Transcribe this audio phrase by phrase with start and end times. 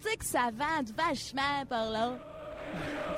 [0.00, 2.12] C'est que ça vente vachement par là.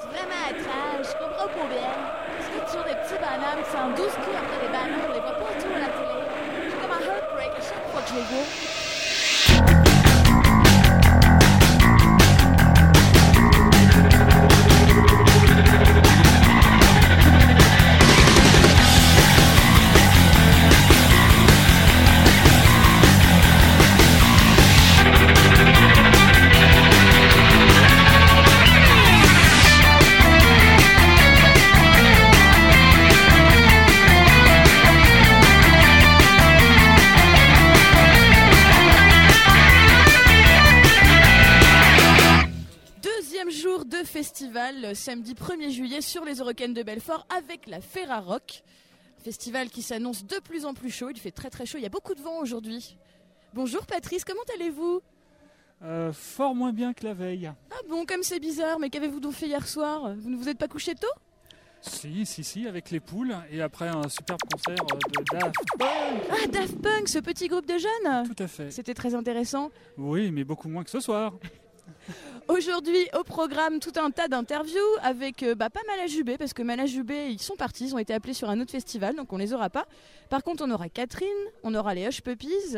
[0.01, 1.95] C'est vraiment étrange, je comprends pas bien.
[2.37, 5.21] Parce que toujours des petits bonhommes qui sont 12 coups après des ballons, on les
[5.21, 6.19] voit pas tout à la télé.
[6.71, 8.76] J'ai comme un heartbreak à chaque fois que je les vois.
[44.67, 48.63] Festival, le samedi 1er juillet sur les Eurocaines de Belfort avec la Ferrarock.
[49.19, 51.87] Festival qui s'annonce de plus en plus chaud, il fait très très chaud, il y
[51.87, 52.97] a beaucoup de vent aujourd'hui.
[53.55, 55.01] Bonjour Patrice, comment allez-vous?
[55.83, 57.53] Euh, fort moins bien que la veille.
[57.71, 60.15] Ah bon, comme c'est bizarre, mais qu'avez-vous donc fait hier soir?
[60.17, 61.07] Vous ne vous êtes pas couché tôt?
[61.83, 66.23] Si, si, si, avec les poules et après un superbe concert euh, de Daft Punk.
[66.31, 68.35] Ah, Daft Punk, ce petit groupe de jeunes?
[68.35, 68.71] Tout à fait.
[68.71, 69.71] C'était très intéressant.
[69.97, 71.35] Oui, mais beaucoup moins que ce soir.
[72.49, 77.29] Aujourd'hui, au programme, tout un tas d'interviews avec euh, bah, pas Malajubé, parce que Malajubé,
[77.31, 79.71] ils sont partis, ils ont été appelés sur un autre festival, donc on les aura
[79.71, 79.87] pas.
[80.31, 81.29] Par contre, on aura Catherine,
[81.63, 82.77] on aura les Hush Puppies,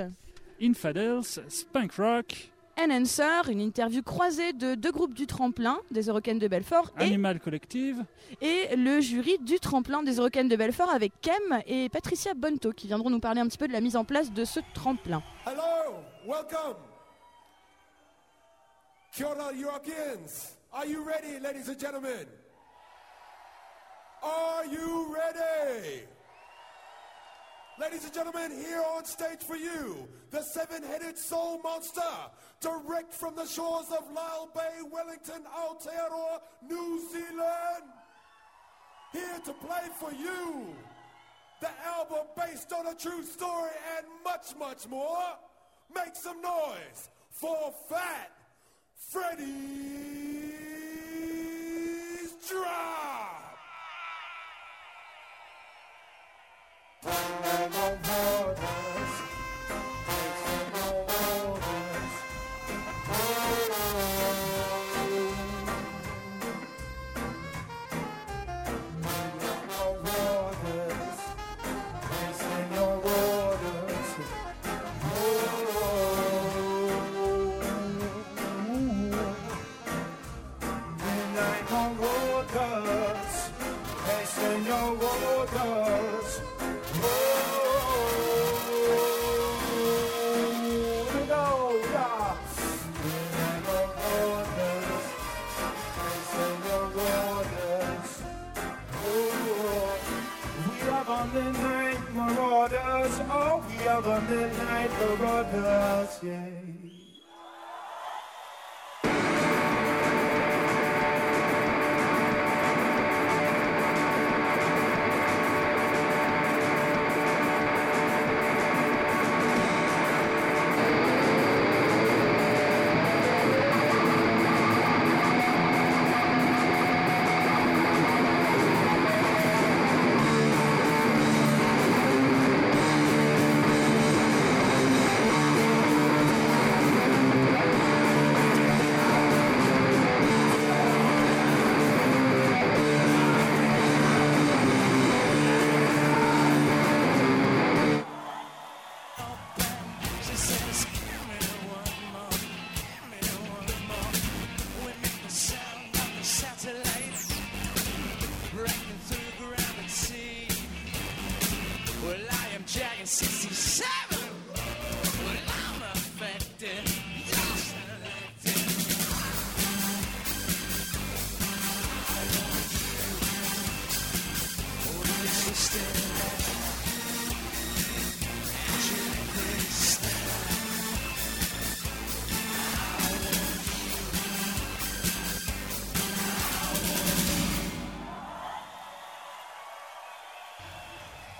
[0.60, 6.46] Infidels, Spunk Rock, Enhancer, une interview croisée de deux groupes du tremplin des Eurocaines de
[6.46, 8.04] Belfort et, Animal Collective,
[8.40, 12.86] et le jury du tremplin des Eurocaines de Belfort avec Kem et Patricia Bonto qui
[12.86, 15.22] viendront nous parler un petit peu de la mise en place de ce tremplin.
[15.44, 16.87] Hello, welcome.
[19.18, 20.54] Kia ora, Europeans.
[20.72, 22.24] Are you ready, ladies and gentlemen?
[24.22, 26.02] Are you ready?
[27.80, 32.00] Ladies and gentlemen, here on stage for you, the seven-headed soul monster,
[32.60, 37.90] direct from the shores of Lyle Bay, Wellington, Aotearoa, New Zealand.
[39.12, 40.76] Here to play for you
[41.60, 45.24] the album based on a true story and much, much more.
[45.92, 48.37] Make some noise for Fat
[48.98, 49.46] Freddy's
[52.48, 53.17] Drop.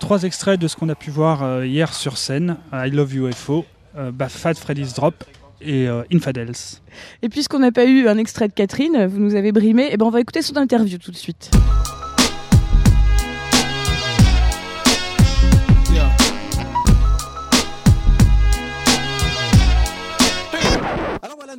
[0.09, 3.63] Trois extraits de ce qu'on a pu voir euh, hier sur scène, I Love UFO,
[3.95, 5.23] euh, bah, Fat Freddy's Drop
[5.61, 6.79] et euh, Infidels.
[7.21, 10.07] Et puisqu'on n'a pas eu un extrait de Catherine, vous nous avez brimé, et ben
[10.07, 11.51] on va écouter son interview tout de suite.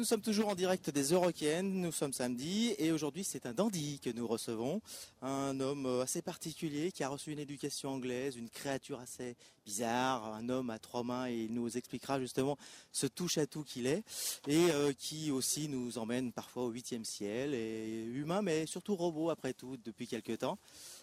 [0.00, 4.00] Nous sommes toujours en direct des Eurocaines, nous sommes samedi et aujourd'hui c'est un dandy
[4.00, 4.80] que nous recevons,
[5.20, 10.32] un homme euh, assez particulier qui a reçu une éducation anglaise, une créature assez bizarre,
[10.32, 12.56] un homme à trois mains et il nous expliquera justement
[12.92, 14.02] ce touche à tout qu'il est
[14.48, 19.28] et euh, qui aussi nous emmène parfois au huitième ciel et humain mais surtout robot
[19.28, 20.58] après tout depuis quelques temps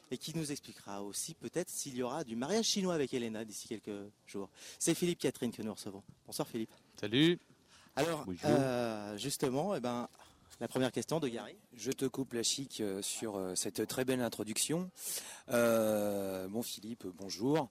[0.09, 3.67] et qui nous expliquera aussi peut-être s'il y aura du mariage chinois avec Elena d'ici
[3.67, 4.49] quelques jours.
[4.79, 6.01] C'est Philippe Catherine que nous recevons.
[6.25, 6.71] Bonsoir Philippe.
[6.99, 7.37] Salut.
[7.97, 10.07] Alors, euh, justement, eh ben,
[10.59, 11.55] la première question de Gary.
[11.75, 14.91] Je te coupe la chic euh, sur euh, cette très belle introduction.
[15.49, 17.69] Euh, bon Philippe, bonjour.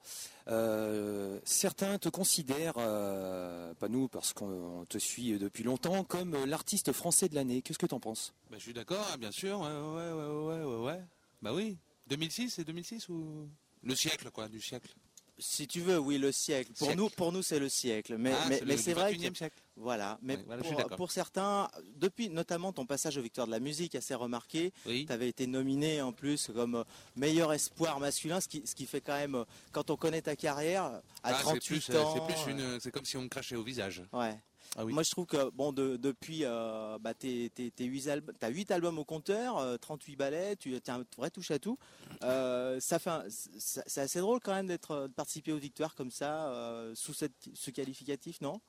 [0.48, 6.92] Euh, certains te considèrent, euh, pas nous parce qu'on te suit depuis longtemps, comme l'artiste
[6.92, 7.62] français de l'année.
[7.62, 8.34] Qu'est-ce que t'en penses?
[8.50, 9.60] Bah, je suis d'accord, hein, bien sûr.
[9.60, 11.00] Ouais, ouais, ouais, ouais, ouais, ouais.
[11.40, 11.78] Bah oui.
[12.08, 13.48] 2006, c'est 2006 ou?
[13.84, 14.92] Le siècle, quoi, du siècle.
[15.38, 16.72] Si tu veux, oui, le siècle.
[16.72, 16.96] Pour Siècle.
[16.98, 18.16] nous, pour nous, c'est le siècle.
[18.18, 19.56] Mais, Ah, mais, c'est mais vrai que 21e siècle.
[19.76, 20.18] voilà.
[20.22, 24.14] Mais voilà, pour, pour certains, depuis notamment ton passage aux Victoires de la musique assez
[24.14, 25.04] remarqué, Oui.
[25.04, 26.84] tu avais été nominé en plus comme euh,
[27.16, 30.36] meilleur espoir masculin, ce qui, ce qui fait quand même, euh, quand on connaît ta
[30.36, 32.14] carrière, à Ah, c'est 38 plus, euh, ans.
[32.14, 34.02] c'est plus une, c'est comme si on me crachait au visage.
[34.14, 34.34] Ouais.
[34.76, 34.92] Ah oui.
[34.92, 38.48] Moi, je trouve que bon, de- depuis, euh, bah, t'es, t'es- t'es huit albums, t'as
[38.48, 41.78] 8 albums au compteur, euh, 38 ballets, tu as un vrai touche à tout.
[42.22, 45.94] Euh, ça fait, un- c'est c'est assez drôle quand même d'être, de participer aux victoires
[45.94, 48.60] comme ça, euh, sous cette, ce qualificatif, non?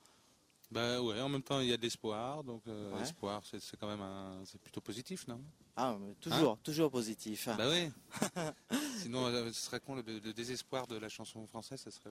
[0.70, 1.22] Bah ouais.
[1.22, 3.00] En même temps, il y a de l'espoir, donc euh, Ouais.
[3.00, 5.42] l'espoir, c'est, c'est quand même un, c'est plutôt positif, non?
[5.78, 7.48] Ah, toujours, toujours positif.
[7.58, 7.90] Bah oui.
[8.98, 12.10] Sinon, euh, ce serait con le, le désespoir de la chanson française, ça serait,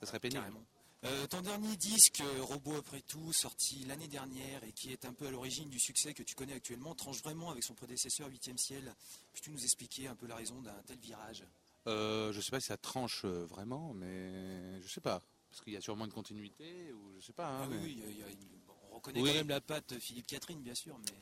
[0.00, 0.40] ça serait pénible.
[0.40, 0.64] Carrément.
[1.06, 5.12] Euh, ton dernier disque, euh, Robot après tout, sorti l'année dernière et qui est un
[5.12, 8.58] peu à l'origine du succès que tu connais actuellement, tranche vraiment avec son prédécesseur 8
[8.58, 8.92] ciel.
[9.32, 11.44] Peux-tu nous expliquer un peu la raison d'un tel virage?
[11.86, 15.22] Euh, je sais pas si ça tranche vraiment, mais je sais pas.
[15.50, 17.46] Parce qu'il y a sûrement une continuité, ou je sais pas.
[17.46, 18.36] hein, Ah oui, mais- oui, il y a- une-
[18.66, 19.30] bon, on reconnaît Oui.
[19.30, 21.12] quand même la patte Philippe Catherine, bien sûr, mais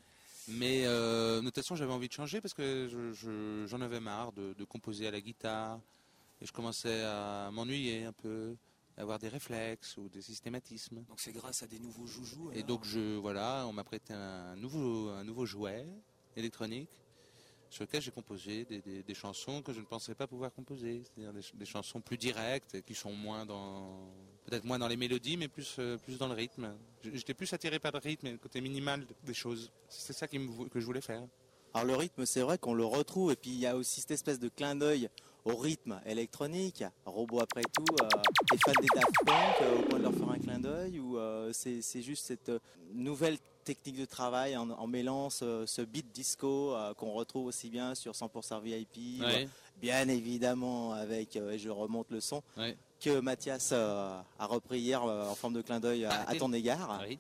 [0.47, 4.53] Mais euh, façon, j'avais envie de changer parce que je- je- j'en avais marre de,
[4.55, 5.79] de composer à la guitare.
[6.43, 8.55] Et je commençais à m'ennuyer un peu,
[8.97, 11.03] avoir des réflexes ou des systématismes.
[11.09, 12.51] donc c'est grâce à des nouveaux joujoux.
[12.53, 15.85] Et donc, je, voilà, on m'a prêté un nouveau, un nouveau jouet
[16.37, 16.91] électronique
[17.71, 21.03] sur lequel j'ai composé des, des- des chansons que je ne pensais pas pouvoir composer.
[21.05, 23.99] C'est-à-dire des, ch- des chansons plus directes, qui sont moins dans.
[24.47, 26.73] Peut-être moins dans les mélodies, mais plus, euh, plus dans le rythme.
[27.03, 29.73] J'étais plus attiré par le rythme et le côté minimal des choses.
[29.89, 31.27] C'est ça qui me vou- que je voulais faire.
[31.73, 34.13] Alors le rythme, c'est vrai qu'on le retrouve, et puis il y a aussi cette
[34.13, 35.09] espèce de clin d'œil
[35.45, 36.85] au rythme électronique.
[37.05, 38.09] Robot après tout, euh,
[38.49, 41.19] t'es fan des Daft Punk euh, au point de leur faire un clin d'œil, ou
[41.19, 42.59] euh, c'est c'est juste cette euh,
[42.95, 47.95] nouvelle technique de travail en, en mêlant ce, ce beat disco qu'on retrouve aussi bien
[47.95, 49.49] sur 100% VIP, Ouais.
[49.81, 52.77] bien évidemment avec, et je remonte le son, Ouais.
[53.01, 57.01] que Mathias a repris hier en forme de clin d'œil à, Ah, à ton égard.
[57.09, 57.19] Oui.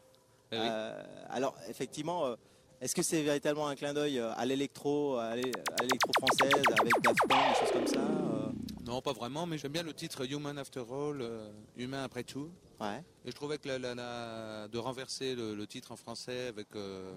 [0.53, 0.59] Ah oui.
[0.61, 2.35] Euh, alors effectivement,
[2.84, 6.62] est-ce que c'est véritablement un clin d'œil euh, à l'électro, à l'é- à l'électro française,
[6.81, 8.48] avec Daft Punk, des choses comme ça euh,
[8.86, 12.50] Non, pas vraiment, mais j'aime bien le titre Human After All, euh, Humain après tout.
[12.78, 13.02] Ouais.
[13.25, 16.66] Et je trouvais que la, la- la- de renverser le, le titre en français avec
[16.76, 17.14] euh,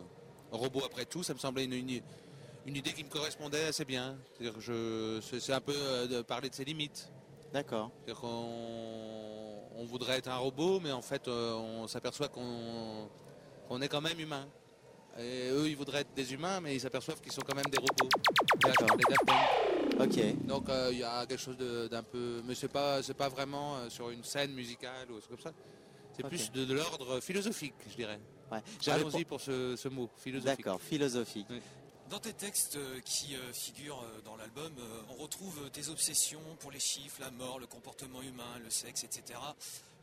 [0.51, 2.01] Robot après tout, ça me semblait une, une-
[2.65, 4.17] une idée qui me correspondait assez bien.
[4.39, 7.09] C'est un peu euh, de parler de ses limites.
[7.53, 7.91] D'accord.
[8.05, 8.47] C'est-à-dire qu'on
[9.75, 13.09] on voudrait être un robot, mais en fait, on s'aperçoit qu'on
[13.67, 14.47] qu'on est quand même humain.
[15.19, 17.79] Et eux, ils voudraient être des humains, mais ils s'aperçoivent qu'ils sont quand même des
[17.79, 18.09] robots.
[19.25, 19.99] Punk.
[19.99, 20.45] Ok.
[20.45, 23.29] Donc euh, il y a quelque chose de- d'un peu, mais c'est pas c'est pas
[23.29, 25.51] vraiment euh, sur une scène musicale ou comme ça.
[26.15, 28.19] C'est plus de, de l'ordre philosophique, je dirais.
[28.51, 28.59] Ouais.
[28.87, 30.57] Allons-y pour ce, ce mot philosophique.
[30.65, 30.81] D'accord.
[30.81, 31.47] Philosophique.
[32.09, 34.71] Dans tes textes euh, qui figurent dans l'album,
[35.09, 39.39] on retrouve tes obsessions pour les chiffres, la mort, le comportement humain, le sexe, etc.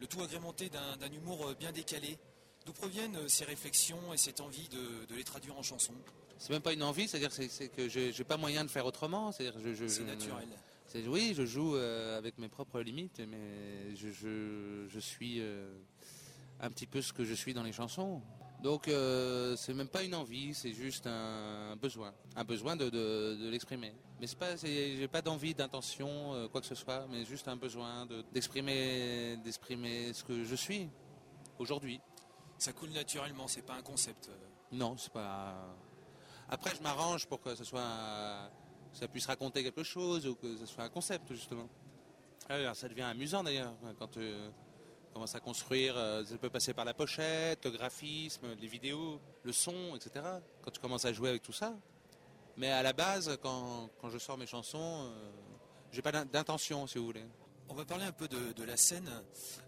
[0.01, 2.19] Le tout agrémenté d'un humour bien décalé.
[2.65, 5.95] D'où proviennent euh, ces réflexions et cette envie de, de les traduire en chansons?
[6.39, 8.87] C'est même pas une envie, c'est-à-dire que c'est- c'est que j'ai pas moyen de faire
[8.87, 9.33] autrement.
[9.33, 10.49] C'est-à-dire je, je- C'est je- naturel.
[10.87, 15.73] c'est- oui, je joue euh, avec mes propres limites, mais je, je, je suis euh,
[16.61, 18.21] un petit peu ce que je suis dans les chansons.
[18.63, 23.37] Donc euh, c'est même pas une envie, c'est juste un besoin, un besoin de, de-
[23.43, 23.93] de l'exprimer.
[24.21, 27.57] Mais c'est pas, c'est- j'ai pas d'envie, d'intention, quoi que ce soit, mais juste un
[27.57, 30.89] besoin de- d'exprimer, d'exprimer ce que je suis
[31.59, 32.01] aujourd'hui.
[32.65, 34.29] Ça coule naturellement, c'est pas un concept.
[34.31, 34.37] euh.
[34.73, 35.55] Non, c'est pas.
[36.49, 38.49] Après, je m'arrange pour que ce soit,
[38.95, 41.69] ça puisse raconter quelque chose ou que ce soit un concept justement.
[42.49, 44.21] Alors, ça devient amusant d'ailleurs quand tu
[45.13, 45.95] commences à construire.
[45.99, 50.25] euh, Ça peut passer par la pochette, le graphisme, les vidéos, le son, etc.
[50.63, 51.75] Quand tu commences à jouer avec tout ça.
[52.57, 55.31] Mais à la base, quand, quand je sors mes chansons, euh,
[55.93, 57.27] j'ai pas d'in- d'intention, si vous voulez.
[57.69, 59.11] On va parler un peu de, de la scène.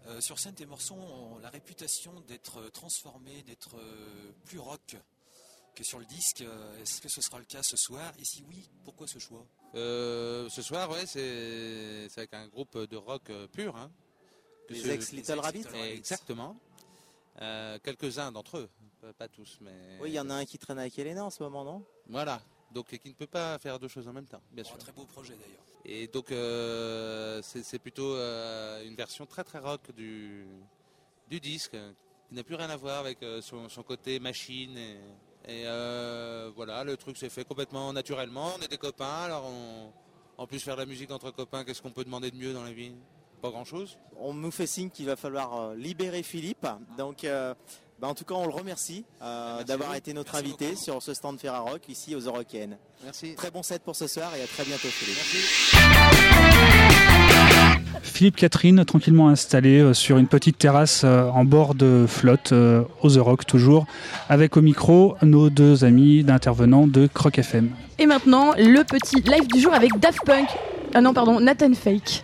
[0.07, 4.95] Euh, sur scène, tes morceaux ont la réputation d'être euh, transformés, d'être euh, plus rock
[5.75, 6.43] que sur le disque.
[6.81, 8.13] Est-ce que ce sera le cas ce soir?
[8.19, 9.45] Et si oui, pourquoi ce choix?
[9.75, 13.75] Euh, ce soir, ouais, c'est avec un groupe de rock pur.
[13.75, 13.91] Hein,
[14.69, 15.65] Les ce- ex Little Rabbit.
[15.75, 16.55] Exactement.
[17.41, 18.69] Euh, Quelques-uns d'entre eux,
[19.01, 19.97] pas, pas tous, mais.
[20.01, 21.83] Oui, il y en a un qui traîne avec Elena en ce moment, non?
[22.07, 22.41] Voilà.
[22.71, 24.75] Donc, et qui ne peut pas faire deux choses en même temps, bien Oh, sûr.
[24.75, 25.63] Un très beau projet d'ailleurs.
[25.89, 30.45] Et donc, euh, c'est plutôt euh, une version très très rock du,
[31.29, 31.77] du disque,
[32.27, 34.77] qui n'a plus rien à voir avec euh, son, son côté machine.
[35.47, 35.63] Et,
[36.55, 38.51] voilà, le truc s'est fait complètement naturellement.
[38.59, 39.93] On est des copains, alors on,
[40.37, 42.63] en plus faire de la musique entre copains, qu'est-ce qu'on peut demander de mieux dans
[42.63, 42.91] la vie?
[43.41, 43.97] Pas grand-chose.
[44.17, 46.67] On nous fait signe qu'il va falloir libérer Philippe.
[46.97, 47.25] Donc,
[47.99, 50.83] bah, en tout cas, on le remercie euh, Merci d'avoir été notre Merci invité beaucoup.
[50.83, 52.77] sur ce stand Ferrarock ici aux Eurocaines.
[53.03, 53.33] Merci.
[53.35, 55.17] Très bon set pour ce soir et à très bientôt, Philippe.
[58.03, 63.09] Philippe Catherine, tranquillement installé euh, sur une petite terrasse euh, en bord de flotte, aux
[63.09, 63.85] The Rock toujours,
[64.29, 67.71] avec au micro nos deux amis d'intervenants de Croc FM.
[67.99, 70.47] Et maintenant, le petit live du jour avec Daft Punk.
[70.93, 72.23] Ah non, pardon, Nathan Fake.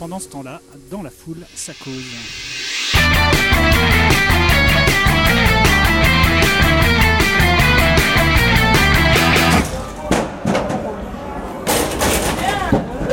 [0.00, 1.92] Pendant ce temps-là, dans la foule, ça cause.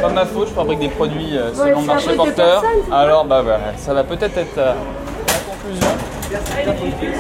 [0.01, 2.63] Pas ma faute, je fabrique des produits euh, selon le marché porteur.
[2.89, 4.73] Alors bah, bah ça va peut-être être euh,
[6.65, 7.19] la conclusion.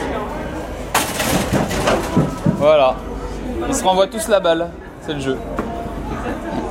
[2.55, 2.95] Voilà.
[3.67, 4.69] Ils se renvoient tous la balle,
[5.05, 5.37] c'est le jeu.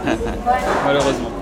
[0.86, 1.36] Malheureusement.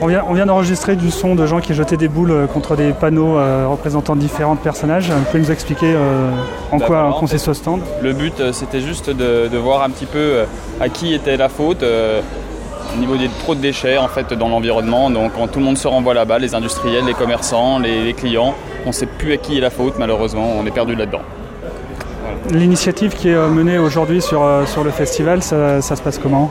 [0.00, 2.74] On vient, on vient d'enregistrer du son de gens qui jetaient des boules euh, contre
[2.76, 5.10] des panneaux euh, représentant différents personnages.
[5.10, 6.30] Vous pouvez nous expliquer euh,
[6.72, 7.80] en Bah quoi consiste ce stand?
[8.02, 10.44] Le but, c'était juste de, de voir un petit peu
[10.80, 15.08] à qui était la faute au niveau des trop de déchets en fait dans l'environnement.
[15.10, 18.54] Donc quand tout le monde se renvoie là-bas, les industriels, les commerçants, les, les clients,
[18.84, 21.22] on ne sait plus à qui est la faute malheureusement, on est perdu là-dedans.
[22.50, 26.50] L'initiative qui est euh, menée aujourd'hui sur, euh, sur le festival, ça, se passe comment?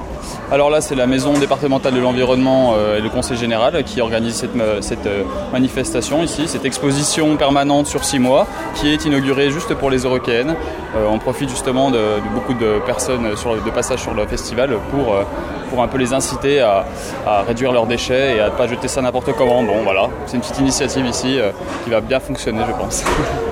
[0.49, 4.35] Alors là, c'est la maison départementale de l'environnement euh, et le conseil général qui organise
[4.79, 5.09] cette,
[5.51, 10.55] manifestation ici, cette exposition permanente sur six mois qui est inaugurée juste pour les Européennes.
[10.95, 11.99] Euh, on profite justement de,
[12.33, 16.85] beaucoup de personnes de passage sur le festival pour, un peu les inciter à,
[17.25, 19.63] à réduire leurs déchets et à ne pas jeter ça n'importe comment.
[19.63, 21.39] Bon voilà, c'est une petite initiative ici
[21.83, 23.03] qui va bien fonctionner je pense.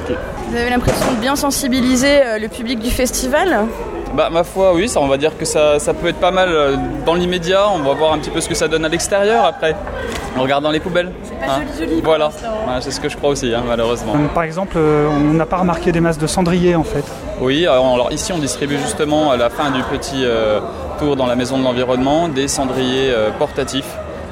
[0.49, 3.65] Vous avez l'impression de bien sensibiliser euh, le public du festival
[4.13, 6.49] Bah ma foi oui, ça on va dire que ça, ça peut être pas mal
[6.49, 6.75] euh,
[7.05, 9.75] dans l'immédiat, on va voir un petit peu ce que ça donne à l'extérieur après,
[10.37, 11.11] en regardant les poubelles.
[11.45, 12.27] pas joli, joli Voilà.
[12.27, 14.13] Ouais, c'est ce que je crois aussi hein, malheureusement.
[14.15, 17.03] Euh, Par exemple, on n'a pas remarqué des masses de cendriers en fait.
[17.41, 20.59] Oui, alors, alors ici on distribue justement à la fin du petit euh,
[20.99, 23.87] tour dans la maison de l'environnement des cendriers euh, portatifs.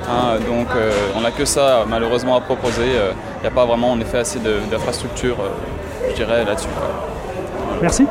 [0.09, 3.91] Hein, donc euh, on n'a que ça malheureusement à proposer, il n'y a pas vraiment
[3.91, 6.67] en effet assez d'infrastructures euh, je dirais là-dessus.
[7.81, 8.07] Merci,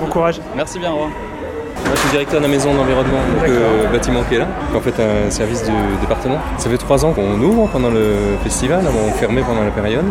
[0.00, 0.40] bon courage.
[0.54, 1.10] Merci bien, au revoir.
[1.10, 4.74] Moi, je suis directeur de la maison d'environnement, donc le bâtiment qui est là, qui
[4.74, 6.38] est en fait un service du département.
[6.58, 10.04] Ça fait trois ans qu'on ouvre pendant le festival, avant on fermait pendant la période.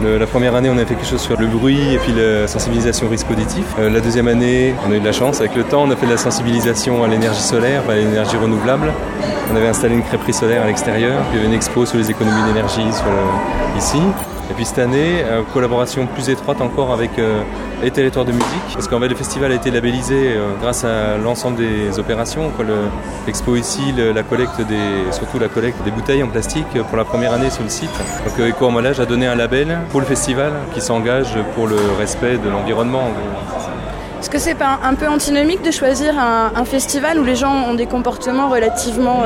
[0.00, 3.08] La première année, on a fait quelque chose sur le bruit et puis la sensibilisation
[3.08, 3.64] au risque auditif.
[3.80, 5.40] Euh, la deuxième année, on a eu de la chance.
[5.40, 8.92] Avec le temps, on a fait de la sensibilisation à l'énergie solaire, à l'énergie renouvelable.
[9.52, 12.10] On avait installé une crêperie solaire à l'extérieur, il y avait une expo sur les
[12.10, 12.82] économies d'énergie
[13.76, 14.00] ici.
[14.50, 17.42] Et puis cette année, euh, collaboration plus étroite encore avec euh,
[17.82, 21.18] les territoires de musique, parce qu'en fait le festival a été labellisé euh, grâce à
[21.18, 22.50] l'ensemble des opérations.
[23.26, 27.34] L'expo ici, la collecte des, surtout la collecte des bouteilles en plastique pour la première
[27.34, 27.90] année sur le site.
[28.24, 32.48] Donc Éco-emballage a donné un label pour le festival qui s'engage pour le respect de
[32.48, 33.04] l'environnement.
[34.20, 37.74] Est-ce que c'est pas un peu antinomique de choisir un, festival où les gens ont
[37.74, 39.22] des comportements relativement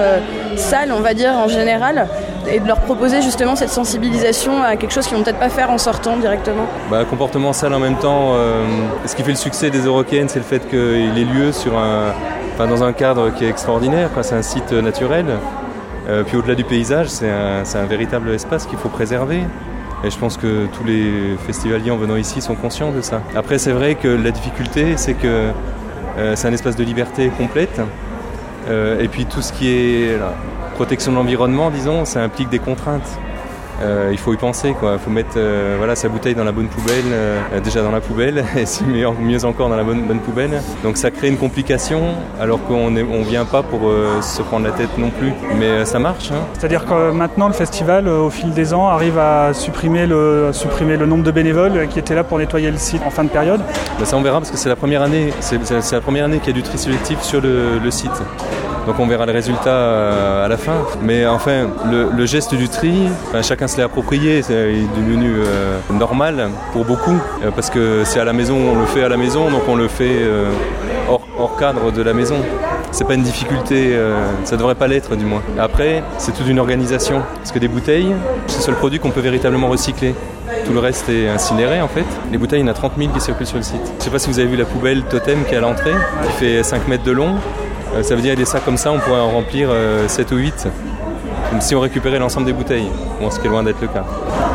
[0.57, 2.09] sales, on va dire en général,
[2.49, 5.71] et de leur proposer justement cette sensibilisation à quelque chose qu'ils vont peut-être pas faire
[5.71, 8.35] en sortant directement Bah, comportement sale en même temps.
[8.35, 8.65] euh,
[9.07, 12.13] ce qui fait le succès des Eurocaines, c'est le fait qu'il ait lieu sur un,
[12.55, 14.11] enfin, dans un cadre qui est extraordinaire.
[14.23, 15.27] C'est un site naturel.
[16.09, 19.43] Euh, puis au-delà du paysage, c'est un, véritable espace qu'il faut préserver.
[20.05, 23.23] Et je pense que tous les festivaliers en venant ici sont conscients de ça.
[23.37, 25.51] Après, c'est vrai que la difficulté, c'est que
[26.19, 27.81] euh, c'est un espace de liberté complète.
[29.01, 30.17] Et puis tout ce qui est
[30.83, 33.09] protection de l'environnement, disons, ça implique des contraintes.
[33.83, 34.93] Euh, il faut y penser, quoi.
[34.95, 38.01] Il faut mettre euh, voilà, sa bouteille dans la bonne poubelle, euh, déjà dans la
[38.01, 40.61] poubelle, et si mieux, mieux encore dans la bonne, bonne poubelle.
[40.85, 42.01] Donc ça crée une complication,
[42.41, 43.81] alors qu'on ne on vient pas pour
[44.21, 45.33] se prendre la tête non plus.
[45.59, 46.31] Mais ça marche.
[46.33, 46.43] hein.
[46.59, 50.97] C'est-à-dire que maintenant le festival, au fil des ans, arrive à supprimer le, à supprimer
[50.97, 53.61] le nombre de bénévoles qui étaient là pour nettoyer le site en fin de période.
[53.99, 56.25] Bah, ça on verra parce que c'est la première année, c'est c'est- c'est la première
[56.27, 58.11] année qu'il y a du tri sélectif sur le, le site.
[58.87, 60.75] Donc on verra le résultat euh, à la fin.
[61.03, 63.09] Mais enfin, le, geste du tri,
[63.43, 68.21] chacun se l'est approprié, c'est est devenu euh, normal pour beaucoup, euh, parce que c'est
[68.21, 70.51] à la maison, on le fait à la maison, donc on le fait euh,
[71.09, 72.37] hors, hors cadre de la maison.
[72.91, 75.43] C'est pas une difficulté, euh, ça devrait pas l'être du moins.
[75.59, 78.13] Après, c'est toute une organisation, parce que des bouteilles,
[78.47, 80.15] c'est le seul produit qu'on peut véritablement recycler.
[80.67, 82.05] Tout le reste est incinéré en fait.
[82.31, 83.81] Les bouteilles, il y en a 30 000 qui circulent sur le site.
[83.99, 85.95] Je sais pas si vous avez vu la poubelle totem qui est à l'entrée,
[86.27, 87.37] qui fait 5 mètres de long.
[87.95, 90.37] Euh, ça veut dire des sacs comme ça, on pourrait en remplir euh, 7 ou
[90.37, 90.69] 8.
[91.51, 92.89] Comme si on récupérait l'ensemble des bouteilles.
[93.21, 94.05] Bon, ce qui est loin d'être le cas.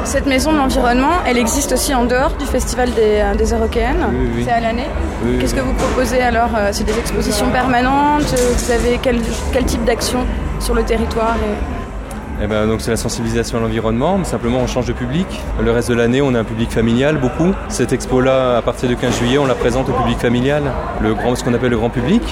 [0.03, 4.03] Cette maison de l'environnement, elle existe aussi en dehors du festival des, euh, des Eurocaines.
[4.11, 4.43] Oui, oui.
[4.47, 4.87] C'est à l'année.
[5.23, 9.19] Oui, Qu'est-ce que vous proposez alors Euh, C'est des expositions permanentes Euh, Vous avez quel,
[9.53, 10.19] quel type d'action
[10.59, 14.85] sur le territoire et- Eh ben, donc c'est la sensibilisation à l'environnement, simplement on change
[14.87, 15.27] de public.
[15.61, 17.51] Le reste de l'année, on a un public familial, beaucoup.
[17.67, 20.63] Cette expo-là, à partir du 15 juillet, on la présente au public familial,
[21.01, 22.23] le grand, ce qu'on appelle le grand public.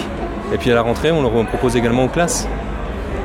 [0.53, 2.47] Et puis à la rentrée, on le propose également aux classes.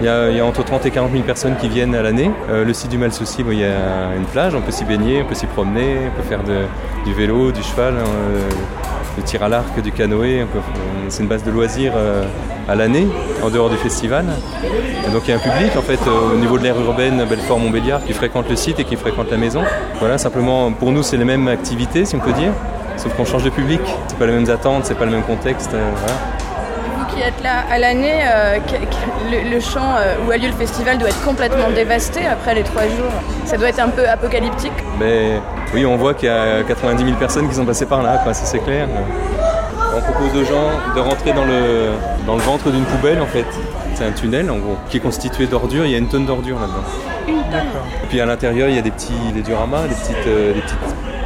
[0.01, 2.31] Il y, a, entre 30 et 40 000 personnes qui viennent à l'année.
[2.49, 5.23] Euh, le site du Malsouci, bon, il y a une plage, on peut s'y baigner,
[5.23, 8.49] on peut s'y promener, on peut faire du vélo, du cheval, euh,
[9.19, 10.47] du tir à l'arc, du canoë.
[11.09, 12.25] C'est une base de loisirs euh,
[12.67, 13.07] à l'année,
[13.45, 14.25] en dehors du festival.
[15.07, 18.03] Et donc il y a un public en fait au niveau de l'aire urbaine Belfort-Montbéliard
[18.03, 19.61] qui fréquente le site et qui fréquente la maison.
[19.99, 22.53] Voilà, simplement pour nous c'est les mêmes activités si on peut dire,
[22.97, 23.83] sauf qu'on change de public.
[24.09, 25.73] C'est pas les mêmes attentes, c'est pas le même contexte.
[27.15, 28.59] Qui êtes là à l'année, euh,
[29.31, 32.63] le, le champ euh, où a lieu le festival doit être complètement dévasté après les
[32.63, 33.13] trois jours.
[33.45, 34.73] Ça doit être un peu apocalyptique.
[34.99, 35.41] Mais
[35.75, 38.33] oui, on voit qu'il y a 90 000 personnes qui sont passées par là, quoi,
[38.35, 38.87] ça c'est clair.
[39.97, 41.91] On propose aux gens de rentrer dans le,
[42.27, 43.47] dans le ventre d'une poubelle en fait.
[43.95, 46.59] C'est un tunnel en gros, qui est constitué d'ordures, il y a une tonne d'ordures
[46.61, 46.85] là-dedans.
[47.29, 47.67] Une tonne.
[48.05, 50.61] Et puis à l'intérieur, il y a des petits des dioramas, des petites, euh, des
[50.61, 50.79] petites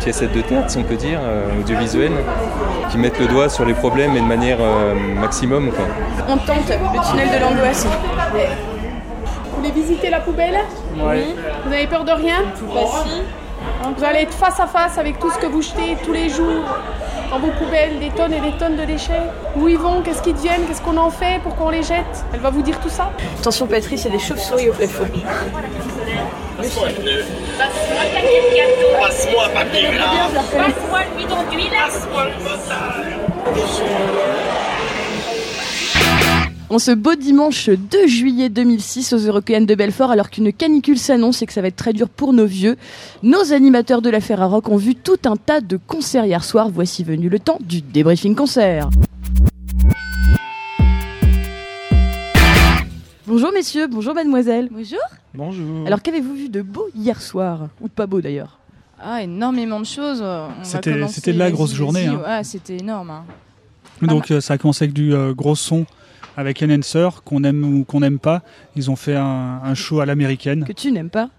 [0.05, 2.13] piécettes de théâtre, si on peut dire, euh, audiovisuelles,
[2.91, 5.71] qui mettent le doigt sur les problèmes et de manière euh, maximum.
[5.71, 5.87] Quoi.
[6.29, 7.87] On tente le tunnel de l'angoisse.
[7.87, 10.59] Vous voulez visiter la poubelle?
[10.95, 11.35] Oui.
[11.65, 12.43] Vous avez peur de rien?
[12.75, 13.23] Bah si.
[13.97, 16.65] Vous allez être face à face avec tout ce que vous jetez tous les jours
[17.31, 19.23] dans vos poubelles, des tonnes et des tonnes de déchets.
[19.57, 22.41] Où ils vont Qu'est-ce qu'ils deviennent Qu'est-ce qu'on en fait Pourquoi on les jette Elle
[22.41, 23.11] va vous dire tout ça
[23.41, 25.07] Attention Patrice, il y a des chauves-souris au plafond.
[26.57, 26.89] Passe-moi
[29.45, 29.91] un papier
[30.57, 31.71] Passe-moi le bidon d'huile
[36.75, 41.41] En ce beau dimanche 2 juillet 2006 aux Européennes de Belfort, alors qu'une canicule s'annonce
[41.41, 42.77] et que ça va être très dur pour nos vieux,
[43.23, 46.69] nos animateurs de la Ferrarock ont vu tout un tas de concerts hier soir.
[46.71, 48.91] Voici venu le temps du débriefing concert.
[53.29, 54.69] Bonjour messieurs, bonjour mademoiselle.
[54.73, 54.99] Bonjour.
[55.33, 55.87] Bonjour.
[55.87, 57.69] Alors qu'avez-vous vu de beau hier soir?
[57.83, 58.59] Ou de pas beau d'ailleurs?
[59.01, 60.25] Ah, énormément de choses.
[60.65, 62.21] C'était- c'était la grosse journée, hein.
[62.27, 63.11] Ouais, c'était énorme.
[63.11, 63.25] hein.
[64.03, 65.87] Donc euh, ça a commencé avec du euh, gros son
[66.37, 68.43] avec Enhancer, qu'on aime ou qu'on n'aime pas.
[68.77, 70.65] Ils ont fait un, un show à l'américaine.
[70.65, 71.31] Que tu n'aimes pas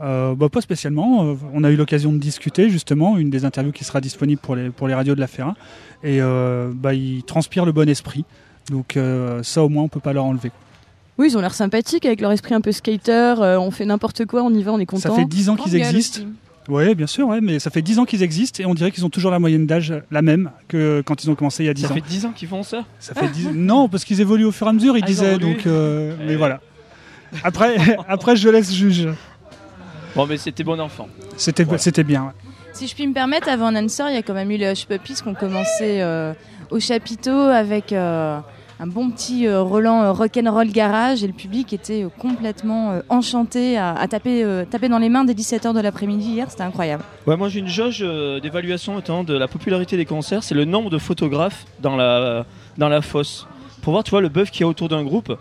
[0.00, 1.24] Euh, bah, Pas spécialement.
[1.24, 4.56] Euh, on a eu l'occasion de discuter justement, une des interviews qui sera disponible pour
[4.56, 5.54] les, pour les radios de la Ferra.
[6.02, 8.24] Et euh, bah, ils transpirent le bon esprit.
[8.70, 10.52] Donc euh, ça au moins on peut pas leur enlever.
[11.18, 13.34] Oui, ils ont l'air sympathiques avec leur esprit un peu skater.
[13.58, 15.08] on fait n'importe quoi, on y va, on est content.
[15.08, 16.20] Ça fait 10 ans qu'ils existent.
[16.68, 19.04] Oui, bien sûr, ouais, mais ça fait 10 ans qu'ils existent et on dirait qu'ils
[19.06, 21.74] ont toujours la moyenne d'âge la même que quand ils ont commencé il y a
[21.74, 21.94] 10 Ça ans.
[21.94, 22.84] fait 10 ans qu'ils font ça?
[23.00, 25.38] Ça fait 10 Non, parce qu'ils évoluent au fur et à mesure, ils Ah, disaient.
[25.38, 26.60] Donc, euh, mais voilà.
[27.42, 27.76] Après,
[28.08, 29.08] après, je laisse juge.
[30.14, 31.08] Bon, mais c'était bon enfant.
[31.36, 32.24] C'était c'était bien.
[32.24, 32.32] ouais.
[32.74, 34.86] Si je puis me permettre, avant Nancer, il y a quand même eu les Hush
[34.86, 36.32] Puppies qui ont commencé euh,
[36.70, 38.38] au chapiteau avec euh,
[38.80, 43.00] un bon petit euh, Roland euh, rock'n'roll garage et le public était euh, complètement euh,
[43.08, 46.62] enchanté à, à taper, euh, taper dans les mains dès 17h de l'après-midi hier, c'était
[46.62, 47.02] incroyable.
[47.26, 50.64] Ouais, moi j'ai une jauge euh, d'évaluation notamment de la popularité des concerts, c'est le
[50.64, 53.46] nombre de photographes dans la, dans la fosse.
[53.82, 55.36] Pour voir, tu vois, le bœuf qu'il y a autour d'un groupe.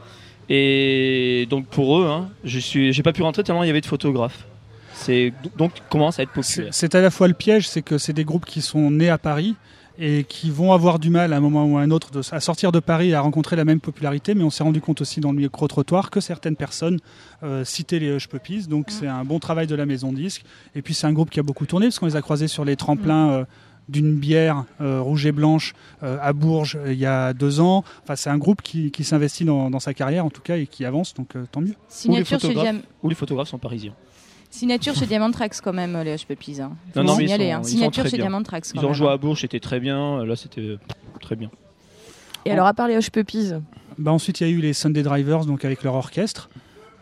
[0.50, 3.82] Et donc pour eux, hein, je suis, j'ai pas pu rentrer tellement il y avait
[3.82, 4.46] de photographes.
[4.94, 6.70] C'est donc commence à être populaire?
[6.72, 9.18] C'est à la fois le piège, c'est que c'est des groupes qui sont nés à
[9.18, 9.56] Paris
[10.00, 12.40] et qui vont avoir du mal à un moment ou à un autre de- à
[12.40, 14.36] sortir de Paris et à rencontrer la même popularité.
[14.36, 17.00] Mais on s'est rendu compte aussi dans le micro-trottoir que certaines personnes
[17.44, 18.68] euh, citaient les Hush Puppies.
[18.68, 20.44] Donc c'est un bon travail de la maison disque.
[20.76, 22.64] Et puis c'est un groupe qui a beaucoup tourné parce qu'on les a croisés sur
[22.66, 23.30] les tremplins.
[23.32, 23.46] euh,
[23.90, 27.86] d'une bière euh, rouge et blanche euh, à Bourges euh, il y a deux ans.
[28.04, 30.68] Enfin, c'est un groupe qui, qui s'investit dans, dans sa carrière en tout cas et
[30.68, 31.68] qui avance, donc euh, tant mieux.
[31.70, 31.76] Ou les,
[32.26, 33.94] Signature photographes, Diam- ou les photographes sont parisiens.
[34.50, 36.62] Signature chez Diamond Tracks quand même, les Hush Puppies.
[36.62, 36.72] Hein.
[36.94, 37.60] Faut Non, non, mais ils sont- hein.
[37.64, 38.26] ils Signature chez bien.
[38.28, 39.14] Diamond Tracks quand Ils ont joué hein.
[39.14, 40.24] à Bourges, c'était très bien.
[40.26, 40.80] Là, c'était euh,
[41.22, 41.50] très bien.
[42.46, 43.52] Et alors, à part les Hush Puppies
[43.98, 46.50] Bah ensuite, il y a eu les Sunday Drivers, donc avec leur orchestre,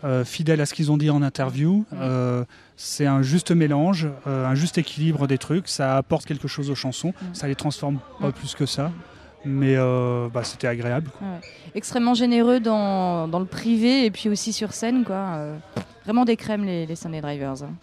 [0.03, 1.85] euh, fidèles à ce qu'ils ont dit en interview.
[1.93, 2.43] Euh,
[2.77, 5.67] c'est un juste mélange, euh, un juste équilibre des trucs.
[5.67, 7.13] Ça apporte quelque chose aux chansons.
[7.33, 8.91] Ça les transforme pas plus que ça.
[9.45, 11.09] Mais euh, bah, c'était agréable.
[11.17, 11.27] quoi.
[11.27, 11.39] Ouais.
[11.75, 15.03] Extrêmement généreux dans, dans le privé et puis aussi sur scène.
[15.03, 15.15] quoi.
[15.35, 15.55] Euh,
[16.03, 17.63] vraiment des crèmes, les, les Sunday Drivers.
[17.63, 17.73] hein.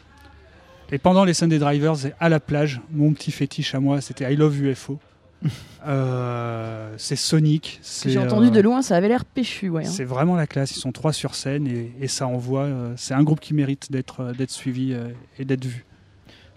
[0.91, 4.31] Et pendant les Sunday Drivers, et à la plage, mon petit fétiche à moi, c'était
[4.33, 4.99] I Love UFO.
[5.85, 7.81] Euh, c'est Sonic.
[8.07, 9.69] J'ai entendu euh, de loin, ça avait l'air péchu.
[9.69, 9.91] Ouais, hein.
[9.91, 10.77] C'est vraiment la classe.
[10.77, 12.63] Ils sont trois sur scène et, et ça envoie.
[12.63, 15.09] euh, c'est un groupe qui mérite d'être euh, d'être suivi euh,
[15.41, 15.85] et d'être vu.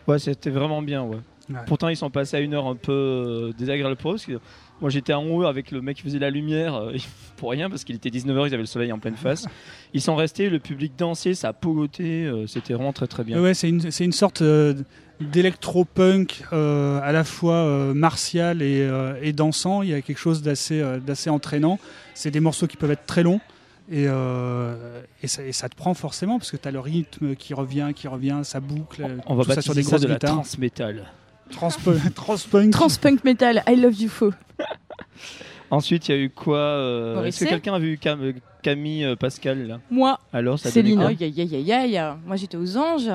[0.08, 1.18] Ouais, c'était vraiment bien, ouais.
[1.50, 1.56] Ouais.
[1.66, 4.16] Pourtant, ils sont passés à une heure un peu euh, désagréable pour eux.
[4.16, 4.26] Parce
[4.82, 6.94] moi, j'étais en haut avec le mec qui faisait la lumière euh,
[7.38, 9.48] pour rien parce qu'il était 19h, ils avaient le soleil en pleine face.
[9.94, 12.26] Ils sont restés, le public dansait, ça a pogoté.
[12.26, 13.42] euh, c'était vraiment très très bien.
[13.42, 14.74] Ouais, c'est une, c'est une sorte euh,
[15.20, 18.90] d'électro-punk à la fois martial et,
[19.22, 19.82] et dansant.
[19.82, 21.80] Il y a quelque chose d'assez d'assez entraînant.
[22.14, 23.40] C'est des morceaux qui peuvent être très longs.
[23.92, 27.36] Et, euh, et, ça, et ça te prend forcément parce que tu as le rythme
[27.36, 29.06] qui revient, qui revient, ça boucle.
[29.28, 30.42] On va ça sur des grosses de la guitares.
[30.42, 31.12] trans-métal.
[32.16, 32.72] Transpunk.
[32.72, 34.32] Transpunk Metal, I love you faux.
[35.72, 39.04] Ensuite, il y a eu quoi euh, Est-ce que quelqu'un a vu Cam- euh, Camille
[39.04, 39.80] euh, Pascal là?
[39.90, 40.20] Moi.
[40.32, 41.00] Alors, ça donnait Céline.
[41.00, 41.08] quoi?
[41.10, 42.14] Aïe, aïe, aïe, aïe, aïe.
[42.26, 43.10] Moi, j'étais aux anges.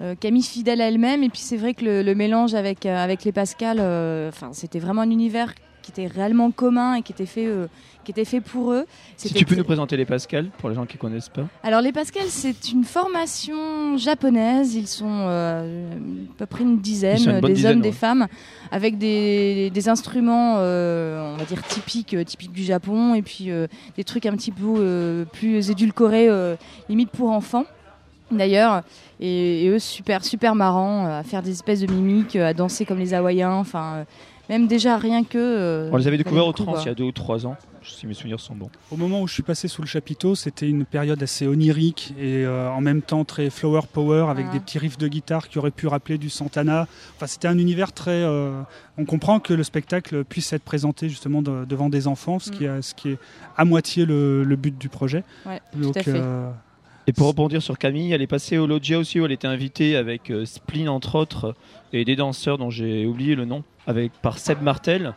[0.00, 1.22] Euh, Camille fidèle à elle-même.
[1.22, 4.50] Et puis, c'est vrai que le, le mélange avec, euh, avec les Pascal, euh, enfin,
[4.52, 5.54] c'était vraiment un univers
[5.90, 7.66] qui était réellement commun et qui était fait, euh,
[8.04, 8.86] qui était fait pour eux.
[9.16, 11.46] Si tu peux nous présenter les Pascal pour les gens qui connaissent pas.
[11.62, 14.74] Alors les Pascal, c'est une formation japonaise.
[14.74, 18.26] Ils sont euh, à peu près une dizaine, une bonne des dizaine, hommes, des femmes,
[18.70, 23.50] avec des, des instruments, euh, on va dire typiques, euh, typiques du Japon, et puis
[23.50, 26.56] euh, des trucs un petit peu euh, plus édulcorés, euh,
[26.88, 27.64] limite pour enfants.
[28.30, 28.82] D'ailleurs,
[29.18, 32.54] et, et eux super super marrants euh, à faire des espèces de mimiques, euh, à
[32.54, 34.04] danser comme les Hawaïens, enfin euh,
[34.50, 35.38] même déjà rien que.
[35.38, 38.06] euh, On les avait découverts au trans il y a deux ou trois ans, si
[38.06, 38.68] mes souvenirs sont bons.
[38.90, 42.44] Au moment où je suis passé sous le chapiteau, c'était une période assez onirique et
[42.44, 44.52] euh, en même temps très flower power avec Ah.
[44.52, 46.86] des petits riffs de guitare qui auraient pu rappeler du Santana.
[47.16, 48.10] Enfin, c'était un univers très.
[48.22, 48.60] euh,
[48.98, 52.64] on comprend que le spectacle puisse être présenté justement de- devant des enfants, ce, qui,
[52.66, 53.18] est, ce qui est
[53.56, 55.24] à moitié le, le but du projet.
[55.46, 56.20] Ouais, Donc, tout à fait.
[57.10, 59.48] Euh, Et pour rebondir sur Camille, elle est passée au Loggia aussi où elle était
[59.48, 61.54] invitée avec euh, Spleen entre autres
[61.92, 65.14] et des danseurs dont j'ai oublié le nom, avec par Seb Martel.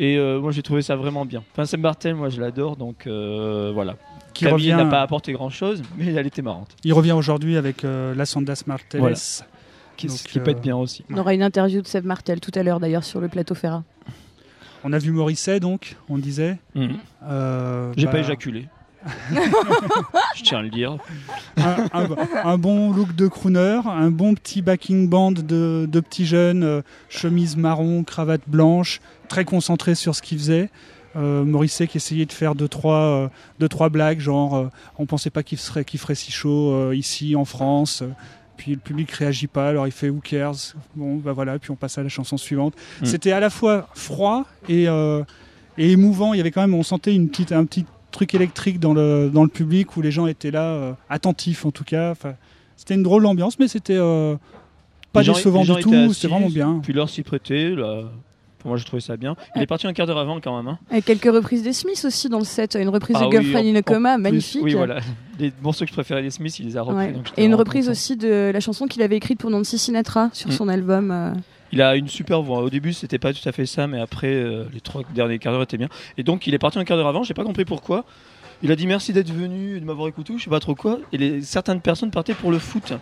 [0.00, 1.42] Et euh, moi j'ai trouvé ça vraiment bien.
[1.52, 3.96] Enfin Seb Martel, moi je l'adore donc euh, voilà.
[4.34, 6.74] Qui Camille revient- n'a pas apporté grand chose, mais elle était marrante.
[6.84, 9.00] il revient aujourd'hui avec euh, La Sandas Martelles.
[9.00, 9.16] Voilà.
[9.96, 11.04] Qui, Donc, qui peut euh, être bien aussi.
[11.10, 13.84] On aura une interview de Seb Martel tout à l'heure d'ailleurs sur le plateau Ferrat.
[14.84, 16.58] On a vu Morisset donc, on disait.
[17.24, 18.68] Euh, J'ai bah, pas éjaculé.
[20.36, 20.96] je tiens à le dire.
[21.56, 22.08] un, un-
[22.44, 26.82] un bon look de crooner, un bon petit backing band de, de petits jeunes, euh,
[27.08, 30.70] chemise marron, cravate blanche, très concentré sur ce qu'il faisait.
[31.14, 35.04] Euh, Morisset qui essayait de faire deux trois, euh, deux, trois blagues, genre euh, on
[35.04, 38.00] pensait pas qu'il serait, qu'il ferait si chaud euh, ici en France.
[38.02, 38.08] euh,
[38.56, 40.54] puis le public réagit pas, alors il fait Who cares?
[40.94, 42.74] Bon, bah voilà, puis on passe à la chanson suivante.
[43.02, 43.04] Mm.
[43.06, 44.84] C'était à la fois froid et,
[45.78, 46.32] et émouvant.
[46.32, 49.28] Il y avait quand même, on sentait une petite, un petit truc électrique dans le,
[49.32, 52.14] dans le public où les gens étaient là, euh, attentifs en tout cas.
[52.76, 54.36] C'était une drôle d'ambiance, mais c'était euh,
[55.12, 56.12] pas décevant du tout.
[56.12, 56.80] C'était vraiment bien.
[56.82, 57.70] Puis l'heure s'y prêtait.
[57.70, 58.02] Là.
[58.58, 59.34] Pour moi j'ai trouvé ça bien.
[59.56, 60.68] Il est parti un quart d'heure avant quand même.
[60.68, 60.78] hein.
[60.90, 62.76] Avec quelques reprises des Smiths aussi dans le set.
[62.80, 64.62] Une reprise Ah de oui, Girlfriend en- in a Coma, plus, magnifique.
[64.62, 65.00] Oui, voilà.
[65.40, 67.06] Les morceaux que je préférais des Smiths, il les a repris.
[67.06, 67.12] Ouais.
[67.12, 67.92] donc j'étais Et une reprise content.
[67.92, 70.52] aussi de la chanson qu'il avait écrite pour Nancy Sinatra sur Mm.
[70.52, 71.10] son album.
[71.10, 71.32] euh,
[71.72, 72.62] Il a une super voix.
[72.62, 75.52] Au début, c'était pas tout à fait ça, mais après, euh, les trois derniers quarts
[75.54, 75.88] d'heure étaient bien.
[76.18, 77.22] Et donc, il est parti un quart d'heure avant.
[77.22, 78.04] J'ai pas compris pourquoi.
[78.64, 81.00] Il a dit merci d'être venu, et de m'avoir écouté, je sais pas trop quoi.
[81.12, 82.92] Et les, certaines personnes partaient pour le foot.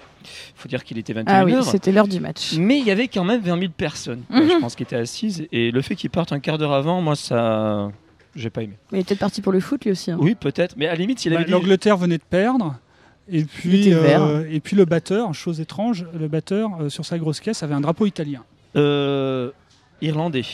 [0.54, 1.24] faut dire qu'il était 21h.
[1.26, 2.54] Ah oui, c'était l'heure du match.
[2.56, 4.50] Mais il y avait quand même 20 000 personnes, quoi, Mhm.
[4.50, 5.46] je pense, qui étaient assises.
[5.52, 7.90] Et le fait qu'il parte un quart d'heure avant, moi, ça.
[8.37, 8.78] J'ai pas aimé.
[8.92, 10.11] Mais il est peut-être parti pour le foot lui aussi.
[10.12, 10.16] hein.
[10.20, 10.76] Oui, peut-être.
[10.78, 11.50] Mais à la limite, s'il Bah, avait dit.
[11.50, 12.76] L'Angleterre venait de perdre.
[13.28, 14.22] Et puis, était vert.
[14.22, 17.74] euh, et puis le batteur, chose étrange, le batteur euh, sur sa grosse caisse avait
[17.74, 18.44] un drapeau italien.
[18.76, 19.50] Euh,
[20.00, 20.44] Irlandais,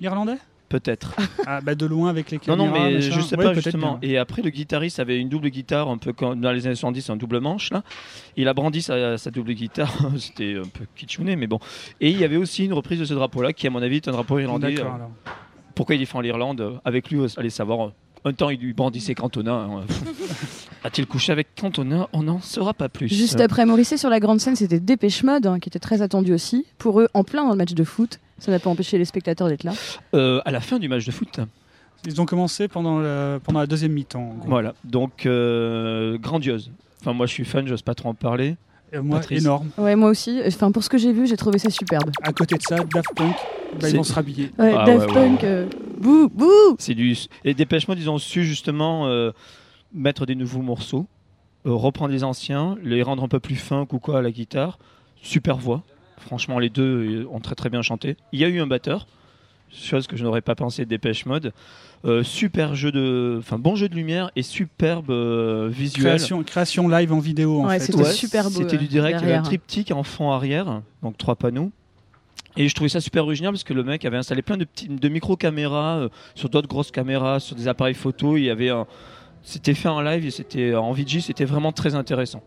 [0.00, 1.14] Irlandais peut-être.
[1.46, 2.66] Ah bah de loin avec les Non, caméras.
[2.66, 3.10] non, mais machin.
[3.12, 3.98] je sais pas justement.
[4.02, 7.08] Et après, le guitariste avait une double guitare, un peu comme dans les années 70,
[7.10, 7.84] un double manche là.
[8.36, 11.60] Il a brandi sa, sa double guitare, c'était un peu kitschouné, mais bon.
[12.00, 14.08] Et il y avait aussi une reprise de ce drapeau-là, qui à mon avis est
[14.08, 14.74] un drapeau irlandais.
[14.74, 15.10] D'accord, Euh, alors.
[15.76, 17.92] Pourquoi il défend l'Irlande euh, Avec lui, allez savoir.
[18.24, 19.52] Un temps, il lui brandissait Cantona.
[19.54, 19.82] hein.
[20.86, 23.08] A-t-il couché avec Cantona On n'en saura pas plus.
[23.08, 26.32] Juste après Morisset sur la grande scène, c'était Dépêche Mode, hein, qui était très attendu
[26.32, 26.64] aussi.
[26.78, 28.20] Pour eux, en plein dans le match de foot.
[28.38, 29.72] Ça n'a pas empêché les spectateurs d'être là.
[30.14, 31.40] Euh, à la fin du match de foot.
[32.06, 34.36] Ils ont commencé pendant la, pendant la deuxième mi-temps.
[34.46, 36.70] Voilà, donc euh, grandiose.
[37.00, 38.54] Enfin, moi, je suis fan, j'ose pas trop en parler.
[38.92, 39.42] Et moi, Patrice.
[39.42, 39.70] énorme.
[39.78, 40.40] Ouais, moi aussi.
[40.46, 42.10] Enfin, pour ce que j'ai vu, j'ai trouvé ça superbe.
[42.22, 43.34] À côté de ça, Daft Punk,
[43.80, 44.50] bah, ils vont se rhabiller.
[44.58, 45.48] Ouais, Ah Daft ouais, Punk, ouais.
[45.48, 45.66] euh,
[45.98, 47.16] bouh, bouh C'est du.
[47.44, 49.32] Et Dépêche Mode, ils ont su justement euh,
[49.92, 51.06] mettre des nouveaux morceaux,
[51.66, 54.78] euh, reprendre les anciens, les rendre un peu plus fins ou quoi à la guitare.
[55.22, 55.82] Super voix.
[56.18, 58.16] Franchement, les deux euh, ont très très bien chanté.
[58.32, 59.06] Il y a eu un batteur,
[59.72, 61.52] chose que je n'aurais pas pensé de Dépêche Mode.
[62.04, 63.36] Euh, super jeu de.
[63.38, 66.04] Enfin, bon jeu de lumière et superbe euh, visuel.
[66.04, 67.86] Création, création live en vidéo en Ouais, fait.
[67.86, 71.16] c'était super beau, C'était du direct, il y avait un triptyque en fond arrière, donc
[71.16, 71.72] trois panneaux.
[72.58, 74.88] Et je trouvais ça super original parce que le mec avait installé plein de, petits,
[74.88, 78.36] de micro-caméras euh, sur d'autres grosses caméras, sur des appareils photo.
[78.36, 78.86] Il y avait un...
[79.48, 82.42] C'était fait en live et c'était en VG, c'était vraiment très intéressant.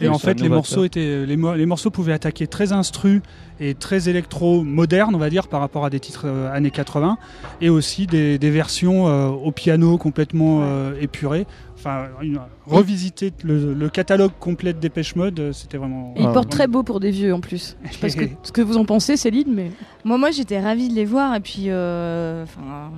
[0.00, 3.20] Et en fait, les morceaux, étaient, les, mo- les morceaux pouvaient attaquer très instru
[3.60, 7.18] et très électro moderne, on va dire, par rapport à des titres euh, années 80,
[7.60, 11.46] et aussi des, des versions euh, au piano complètement euh, épurées.
[11.76, 16.14] Enfin, une- revisiter le, le catalogue complet de Dépêche Mode, c'était vraiment.
[16.16, 17.76] Et il Ah, porte très beau pour des vieux en plus.
[17.84, 19.70] Je sais pas ce que, ce que vous en pensez, Céline, mais.
[20.04, 22.90] Moi, moi, j'étais ravie de les voir et puis, enfin,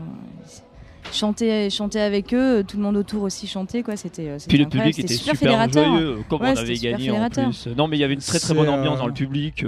[1.12, 3.96] chanter, chanter avec eux, tout le monde autour aussi chantait quoi.
[3.96, 5.86] C'était, euh, c'était Puis le public était super, super fédérateur.
[5.86, 7.66] joyeux, comme Ouais, on avait gagné en plus.
[7.76, 9.64] Non, mais il y avait une très très bonne euh, ambiance dans le public.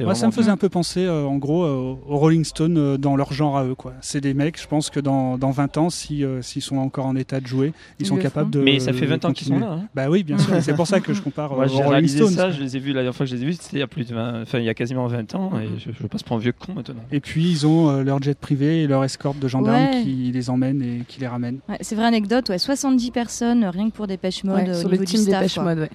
[0.00, 0.52] Moi, ça me faisait bien.
[0.54, 3.64] un peu penser, euh, en gros, euh, aux Rolling Stones euh, dans leur genre à
[3.64, 3.74] eux.
[3.74, 3.92] quoi.
[4.00, 7.06] C'est des mecs, je pense que dans, dans 20 ans, si, euh, s'ils sont encore
[7.06, 8.60] en état de jouer, ils, Ils sont le capables de.
[8.60, 9.88] Mais ça fait de 20 ans qu'ils sont là, hein.
[9.94, 10.54] Bah oui, bien sûr.
[10.62, 12.30] C'est pour ça que je compare Moi, j'ai aux Rolling réalisé Stones.
[12.30, 13.80] ça, je les ai vus la dernière fois que je les ai vus, c'était il
[13.80, 16.06] y a plus de 20, enfin il y a quasiment 20 ans et je, je
[16.06, 16.94] passe pour un vieux con maintenant.
[17.12, 20.02] Et puis, ils ont euh, leur jet privé et leur escorte de gendarmes Ouais.
[20.02, 21.58] qui les emmènent et qui les ramènent.
[21.68, 25.20] Ouais, c'est vraie anecdote, ouais, 70 personnes rien que pour Dépêche Mode sur le team
[25.20, 25.40] staff.
[25.40, 25.58] Dépêche.
[25.58, 25.88] Mode,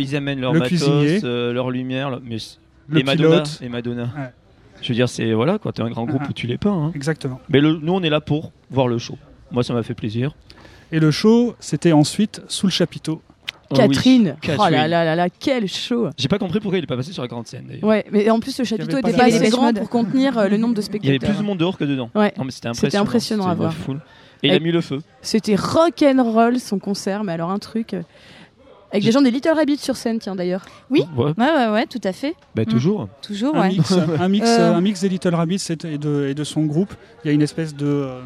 [0.00, 2.36] ils amènent leur Le matos, leur lumière, leur- mais
[2.88, 3.58] Le et Madonna, pilote.
[3.62, 4.02] et Madonna.
[4.16, 4.32] Ouais.
[4.82, 6.28] Je veux dire, c'est voilà quoi, t'es un grand groupe Ah.
[6.30, 6.70] où tu l'es pas.
[6.70, 6.92] hein.
[6.94, 7.40] Exactement.
[7.48, 9.16] Mais le- nous on est là pour voir le show.
[9.50, 10.34] Moi ça m'a fait plaisir.
[10.92, 13.20] Et le show, c'était ensuite sous le chapiteau.
[13.70, 14.22] Ah oui, Catherine.
[14.36, 14.72] Oh là Catherine.
[14.90, 16.08] là là là, quel show.
[16.16, 17.82] J'ai pas compris pourquoi il est pas passé sur la grande scène d'ailleurs.
[17.82, 20.74] Ouais, mais en plus le chapiteau était pas assez grand pour contenir euh, le nombre
[20.74, 21.16] de Il y spectateurs.
[21.16, 22.08] avait plus de monde dehors que dedans.
[22.14, 22.32] Ouais.
[22.38, 23.48] Non mais c'était C'était impressionnant.
[23.48, 23.72] à voir.
[23.74, 23.98] full.
[24.44, 25.00] Et il a mis le feu.
[25.22, 28.02] C'était rock and roll son concert, mais alors un truc euh,
[28.92, 30.64] avec des gens des Little Rabbits sur scène, tiens d'ailleurs.
[30.90, 31.32] Oui, Ouais.
[31.36, 32.34] ouais, ouais, ouais, tout à fait.
[32.54, 33.08] Bah toujours.
[33.22, 33.68] Toujours, un, ouais.
[33.76, 34.74] mix, un, mix, Euh.
[34.74, 36.94] un mix des Little Rabbits et de, et de son groupe.
[37.24, 38.20] Il y a une espèce de euh,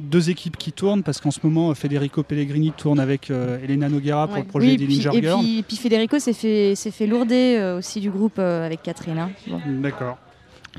[0.00, 3.88] deux équipes qui tournent parce qu'en ce moment euh, Federico Pellegrini tourne avec euh, Elena
[3.88, 4.42] Noguera pour Ouais.
[4.42, 5.40] le projet Oui, des puis- Ninja et Girls.
[5.42, 9.18] puis, puis Federico s'est fait, s'est fait lourder euh, aussi du groupe euh, avec Catherine.
[9.18, 9.30] hein.
[9.46, 9.60] Bon.
[9.80, 10.18] D'accord.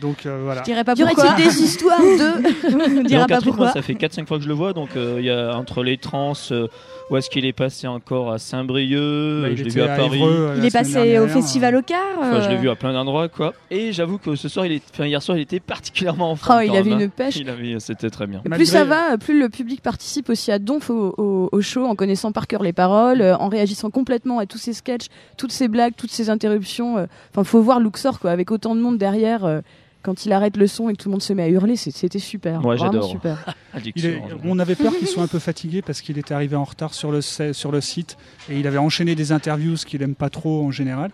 [0.01, 0.59] Donc euh, voilà.
[0.61, 1.35] Je dirais pas Y aurait-il pourquoi.
[1.37, 3.71] des histoires de On dira pas moi, pourquoi.
[3.71, 5.97] ça fait 4-5 fois que je le vois, donc euh, il y a entre les
[5.97, 6.67] trans, euh,
[7.09, 10.15] où est-ce qu'il est passé encore à Saint-Brieuc, Bah, il je l'ai vu à, Paris.
[10.17, 11.99] Évreux, euh, Il est passé dernière, au festival euh, au car.
[12.19, 13.53] Enfin, je l'ai euh, vu à plein d'endroits, quoi.
[13.69, 16.59] Et j'avoue que ce soir, il est, enfin, hier soir, il était particulièrement en forme.
[16.59, 17.11] Oh, il avait même, une hein.
[17.15, 17.35] pêche.
[17.37, 18.39] Il avait, c'était très bien.
[18.45, 21.61] Et Malgré- plus ça va, plus le public participe aussi à donf au, au- au
[21.61, 25.05] show en connaissant par cœur les paroles, euh, en réagissant complètement à tous ces sketchs,
[25.37, 26.97] toutes ces blagues, toutes ces interruptions.
[26.97, 27.05] euh.
[27.31, 29.45] Enfin, faut voir Luxor quoi, avec autant de monde derrière.
[29.45, 29.61] euh,
[30.05, 32.19] quand il arrête le son et que tout le monde se met à hurler, c'était
[32.19, 32.61] super.
[32.61, 33.09] Vraiment j'adore.
[33.09, 33.55] super.
[33.95, 36.63] Il est- on avait peur qu'il soit un peu fatigué parce qu'il était arrivé en
[36.63, 38.15] retard sur le, sur le site
[38.49, 41.11] et il avait enchaîné des interviews, ce qu'il aime pas trop en général.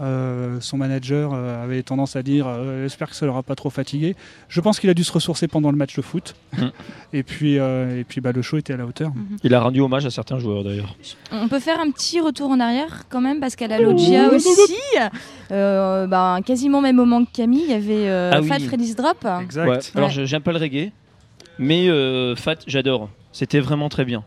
[0.00, 3.70] Euh, son manager euh, avait tendance à dire euh, J'espère que ça l'aura pas trop
[3.70, 4.16] fatigué.
[4.48, 6.34] Je pense qu'il a dû se ressourcer pendant le match de foot.
[6.56, 6.66] Mm.
[7.12, 9.12] et puis, euh, et puis bah, le show était à la hauteur.
[9.44, 10.96] Il a rendu hommage à certains joueurs d'ailleurs.
[11.30, 14.76] On peut faire un petit retour en arrière quand même parce qu'à la Loggia aussi,
[15.50, 18.48] euh, bah, quasiment au même moment que Camille, il y avait euh, Ah oui.
[18.48, 19.26] Fat Freddy's Drop.
[19.42, 19.68] Exact.
[19.68, 19.78] Ouais.
[19.94, 20.26] Alors, Ouais.
[20.26, 20.90] j'aime pas le reggae,
[21.58, 23.08] mais euh, Fat, j'adore.
[23.32, 24.24] C'était vraiment très bien.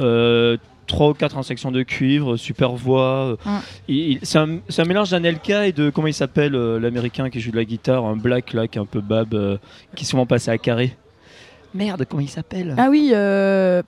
[0.00, 0.56] Euh,
[0.88, 3.36] Trois ou quatre en section de cuivre, super voix.
[3.88, 7.50] Il- c'est un, un mélange d'Anelka et de comment il s'appelle euh, l'américain qui joue
[7.52, 9.58] de la guitare, un black là qui est un peu bab, euh,
[9.94, 10.96] qui est souvent passé à carré.
[11.74, 12.74] Merde, comment il s'appelle?
[12.78, 13.82] Ah oui, euh,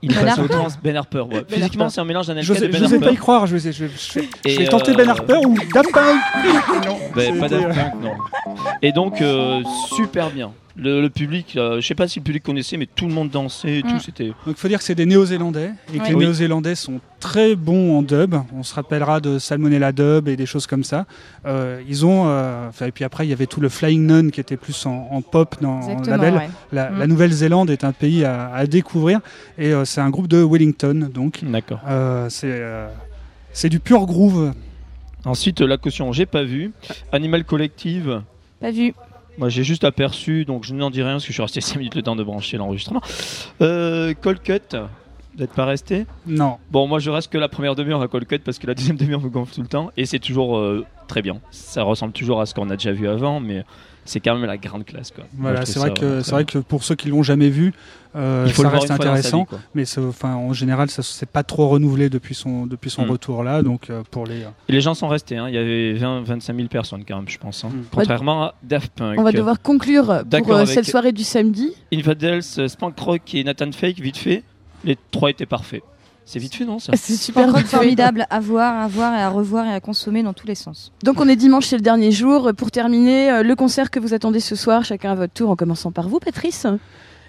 [0.00, 1.20] Il est Ben passé au Harper trans, Ben Harper.
[1.32, 1.44] ouais.
[1.48, 3.06] Physiquement, c'est un mélange d'Anelka Je et de sais, Ben je sais Harper.
[3.06, 3.46] pas y croire.
[3.48, 4.20] Je vais, je vais- je
[4.64, 6.86] je tenter euh, Ben Harper ou Daft Punk.
[6.86, 8.12] Non, Ben, pas c'était, Daft euh, Punk, non.
[8.82, 9.60] Et donc, euh,
[9.96, 10.52] super bien.
[10.78, 13.30] Le, le public, euh, je sais pas si le public connaissait, mais tout le monde
[13.30, 13.94] dansait et tout.
[13.94, 14.00] Mm.
[14.00, 16.24] C'était Donc il faut dire que c'est des Néo-Zélandais et que les Oui.
[16.24, 18.34] Néo-Zélandais sont très bons en dub.
[18.54, 21.06] On se rappellera de Salmonella Dub et des choses comme ça.
[21.46, 24.30] Euh, ils ont, euh, enfin, et puis après il y avait tout le Flying Nun
[24.30, 26.34] qui était plus en, en pop dans le Exactement, label.
[26.34, 26.48] ouais.
[26.72, 26.98] La, Mm.
[26.98, 29.20] la Nouvelle-Zélande est un pays à, à découvrir
[29.56, 31.80] et euh, c'est un groupe de Wellington donc d'accord.
[31.88, 32.88] euh, c'est euh,
[33.52, 34.52] c'est du pur groove.
[35.24, 36.72] Ensuite, la caution, j'ai pas vu.
[37.10, 38.20] Animal Collective,
[38.60, 38.92] Pas vu.
[39.38, 41.76] Moi j'ai juste aperçu, donc je n'en dis rien parce que je suis resté 5
[41.76, 43.02] minutes le temps de brancher l'enregistrement.
[43.60, 46.06] Euh, Cold Cut, vous n'êtes pas resté?
[46.26, 46.58] Non.
[46.70, 48.96] Bon, moi je reste que la première demi-heure à Cold Cut parce que la deuxième
[48.96, 51.40] demi-heure me gonfle tout le temps et c'est toujours euh, très bien.
[51.50, 53.64] Ça ressemble toujours à ce qu'on a déjà vu avant, mais
[54.06, 55.10] c'est quand même la grande classe.
[55.10, 55.24] Quoi.
[55.36, 57.72] Voilà, c'est vrai que c'est vrai que pour ceux qui l'ont jamais vu,
[58.14, 59.46] euh, Il faut ça reste intéressant.
[59.50, 63.10] vie, mais enfin en général, ça s'est pas trop renouvelé depuis son depuis son Mm.
[63.10, 63.62] retour là.
[63.62, 65.48] Donc euh, pour les Et les gens sont restés, hein.
[65.48, 67.64] il y avait 20, 25 000 personnes quand même, je pense.
[67.64, 67.68] hein.
[67.72, 67.82] Mm.
[67.94, 69.18] Contrairement à Daft Punk.
[69.18, 71.72] on va devoir conclure pour euh, cette soirée du samedi.
[71.92, 74.42] Infidels, euh, Spank Rock et Nathan Fake, vite fait.
[74.84, 75.82] Les trois étaient parfaits.
[76.26, 79.72] C'est vite fait, non C'est super formidable à voir, à voir et à revoir et
[79.72, 80.92] à consommer dans tous les sens.
[81.02, 82.50] Donc on est dimanche, c'est le dernier jour.
[82.54, 85.56] Pour terminer, euh, le concert que vous attendez ce soir, chacun à votre tour, en
[85.56, 86.66] commençant par vous, Patrice.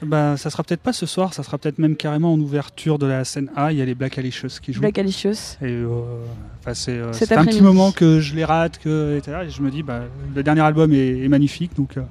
[0.02, 3.08] Bah, ça sera peut-être pas ce soir, ça sera peut-être même carrément en ouverture de
[3.08, 3.72] la scène A.
[3.72, 4.82] Il y a les Black Alicious qui jouent.
[4.82, 5.58] Black Alicious.
[5.62, 6.02] Et euh,
[6.74, 9.40] c'est euh, c'est un petit moment que je les rate, que, etc.
[9.46, 10.02] Et je me dis, bah,
[10.36, 12.02] le dernier album est, est magnifique, donc euh,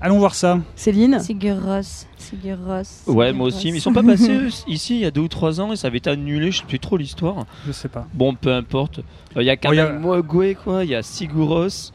[0.00, 0.58] allons voir ça.
[0.74, 2.58] Céline Sigur Rós, Sigur.
[2.66, 3.70] Ouais, Sigur moi aussi.
[3.72, 5.88] Mais ils sont pas passés ici il y a deux ou trois ans et ça
[5.88, 7.46] avait été annulé, je sais plus trop l'histoire.
[7.66, 8.06] Je sais pas.
[8.14, 9.00] Bon, peu importe.
[9.36, 10.84] Euh, Il y a quand a- Mogwe, quoi.
[10.84, 11.92] Il y a Siguros.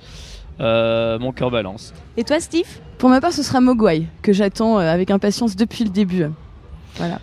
[0.60, 1.92] Euh, mon cœur balance.
[2.18, 2.68] Et toi, Steve?
[3.00, 6.26] Pour ma part, ce sera Mogwai, que j'attends euh, avec impatience depuis le début.
[6.98, 7.20] Voilà.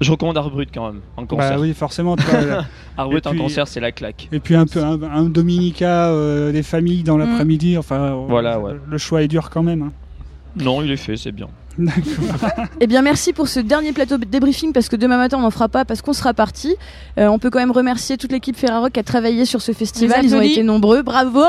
[0.00, 1.54] Je recommande Arbrut quand même, en concert.
[1.54, 2.16] Bah oui, forcément.
[2.96, 4.28] Arbrut en concert, c'est la claque.
[4.32, 7.78] Et puis un peu un, un Dominica euh, des familles dans l'après-midi.
[7.78, 8.72] Enfin, Voilà, ouais.
[8.88, 9.82] le choix est dur quand même.
[9.82, 9.92] hein.
[10.56, 11.48] Non, il est fait, c'est bien.
[12.80, 15.50] Eh bien, merci pour ce dernier plateau de débriefing parce que demain matin on n'en
[15.50, 16.76] fera pas parce qu'on sera parti.
[17.18, 20.20] Euh, on peut quand même remercier toute l'équipe Ferrarock qui a travaillé sur ce festival.
[20.24, 21.02] Ils ont été nombreux.
[21.02, 21.40] Bravo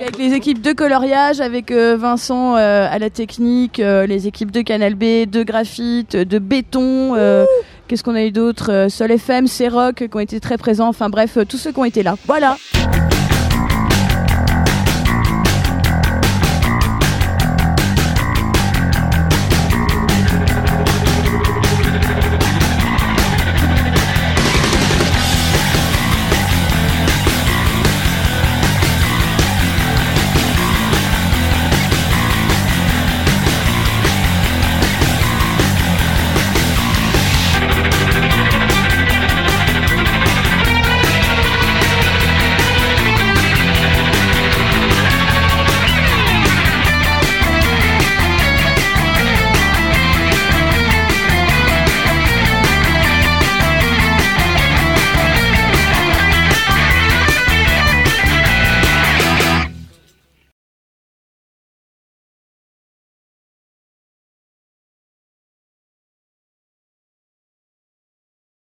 [0.00, 4.50] Avec les équipes de coloriage, avec euh, Vincent euh, à la technique, euh, les équipes
[4.52, 7.14] de Canal B, de graphite, de béton.
[7.16, 7.44] euh,
[7.88, 8.86] Qu'est-ce qu'on a eu d'autre?
[8.90, 10.88] Sol FM, C-Rock qui ont été très présents.
[10.88, 12.16] Enfin bref, euh, tous ceux qui ont été là.
[12.26, 12.56] Voilà.